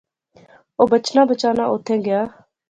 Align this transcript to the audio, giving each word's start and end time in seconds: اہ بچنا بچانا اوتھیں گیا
اہ 0.79 0.85
بچنا 0.91 1.21
بچانا 1.29 1.63
اوتھیں 1.71 1.99
گیا 2.05 2.21